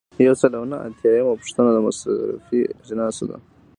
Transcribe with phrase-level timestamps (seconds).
[0.27, 3.37] یو سل او نهه اتیایمه پوښتنه د مصرفي اجناسو ده.